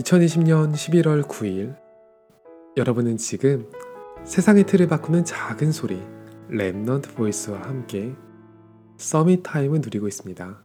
[0.00, 1.74] 2020년 11월 9일
[2.76, 3.70] 여러분은 지금
[4.24, 5.98] 세상의 틀을 바꾸는 작은 소리
[6.50, 8.14] Remnant Voice와 함께
[8.98, 10.64] Summit Time을 누리고 있습니다.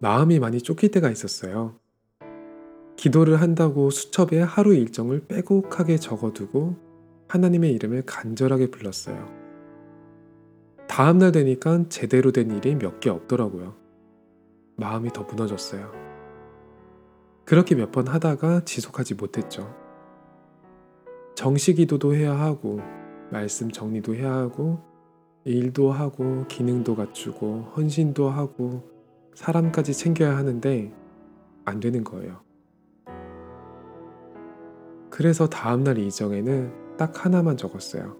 [0.00, 1.78] 마음이 많이 쫓길 때가 있었어요.
[2.96, 6.76] 기도를 한다고 수첩에 하루 일정을 빼곡하게 적어두고
[7.28, 9.35] 하나님의 이름을 간절하게 불렀어요.
[10.96, 13.74] 다음날 되니까 제대로 된 일이 몇 개 없더라고요.
[14.78, 15.92] 마음이 더 무너졌어요.
[17.44, 19.76] 그렇게 몇 번 하다가 지속하지 못했죠.
[21.34, 22.80] 정시 기도도 해야 하고,
[23.30, 24.80] 말씀 정리도 해야 하고,
[25.44, 28.88] 일도 하고, 기능도 갖추고, 헌신도 하고,
[29.34, 30.94] 사람까지 챙겨야 하는데
[31.66, 32.40] 안 되는 거예요.
[35.10, 38.16] 그래서 다음날 이정에는 딱 하나만 적었어요.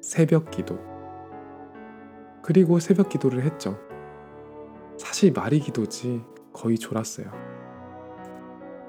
[0.00, 0.89] 새벽 기도.
[2.50, 3.78] 그리고 새벽 기도를 했죠.
[4.98, 6.20] 사실 말이 기도지
[6.52, 7.30] 거의 졸았어요.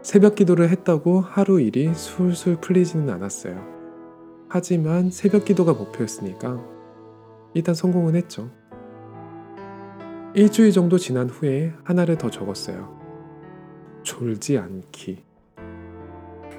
[0.02, 3.64] 새벽 기도를 했다고 하루 일이 술술 풀리지는 않았어요.
[4.50, 6.60] 하지만 새벽 기도가 목표였으니까
[7.54, 8.50] 일단 성공은 했죠.
[10.34, 13.00] 일주일 정도 지난 후에 하나를 더 적었어요.
[14.02, 15.24] 졸지 않기.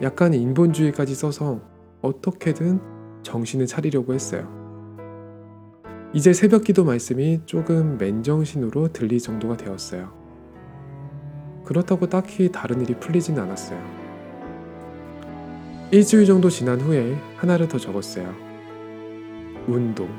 [0.02, 1.62] 약간 인본주의까지 써서
[2.00, 2.80] 어떻게든
[3.24, 4.61] 정신을 차리려고 했어요.
[6.14, 10.12] 이제 새벽 기도 말씀이 조금 맨정신으로 들릴 정도가 되었어요.
[11.64, 13.80] 그렇다고 딱히 다른 일이 풀리진 않았어요.
[15.90, 18.34] 일주일 정도 지난 후에 하나를 더 적었어요.
[19.66, 20.10] 운동.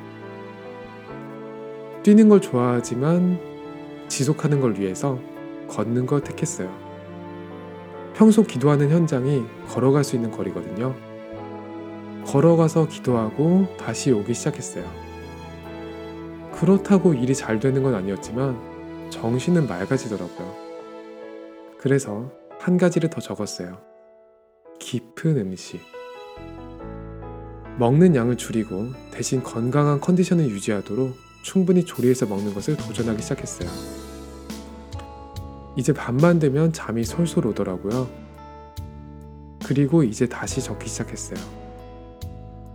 [2.02, 3.40] 뛰는 걸 좋아하지만
[4.08, 5.20] 지속하는 걸 위해서
[5.68, 6.76] 걷는 걸 택했어요.
[8.16, 10.96] 평소 기도하는 현장이 걸어갈 수 있는 거리거든요.
[12.26, 15.13] 걸어가서 기도하고 다시 오기 시작했어요.
[16.64, 20.56] 그렇다고 일이 잘 되는 건 아니었지만 정신은 맑아지더라고요.
[21.78, 23.82] 그래서 한 가지를 더 적었어요.
[24.80, 25.82] 깊은 음식.
[27.78, 33.70] 먹는 양을 줄이고 대신 건강한 컨디션을 유지하도록 충분히 조리해서 먹는 것을 도전하기 시작했어요.
[35.76, 38.08] 이제 밤만 되면 잠이 솔솔 오더라고요.
[39.66, 41.40] 그리고 이제 다시 적기 시작했어요.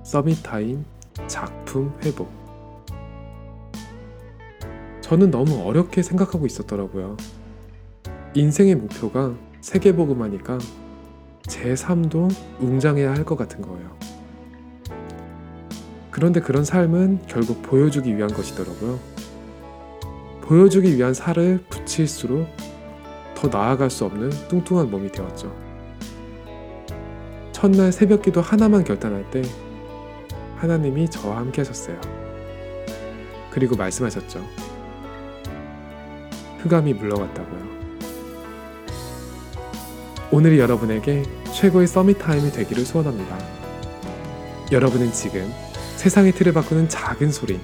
[0.05, 0.85] 서밋 타임
[1.27, 2.48] 작품 회복.
[5.09, 7.17] 저는 너무 어렵게 생각하고 있었더라고요.
[8.35, 10.59] 인생의 목표가 세계복음하니까
[11.47, 12.29] 제 삶도
[12.61, 13.97] 웅장해야 할 것 같은 거예요.
[16.11, 18.99] 그런데 그런 삶은 결국 보여주기 위한 것이더라고요.
[20.43, 22.47] 보여주기 위한 살을 붙일수록
[23.35, 25.51] 더 나아갈 수 없는 뚱뚱한 몸이 되었죠.
[27.53, 29.41] 첫날 새벽 기도 하나만 결단할 때
[30.57, 31.99] 하나님이 저와 함께 하셨어요.
[33.51, 34.68] 그리고 말씀하셨죠.
[36.69, 37.79] 흑암이 물러갔다고요.
[40.31, 41.25] 오늘이 여러분에게
[41.55, 43.39] 최고의 Summit Time이 되기를 소원합니다.
[44.71, 45.51] 여러분은 지금
[45.97, 47.59] 세상의 틀을 바꾸는 작은 소리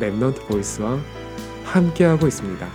[0.00, 0.98] Remnant Voice와
[1.64, 2.66] 함께하고 있습니다.